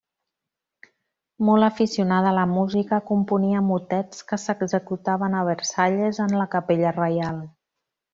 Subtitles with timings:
[1.49, 7.43] Molt aficionada a la música, componia motets, que s'executaven a Versalles, en la Capella Reial.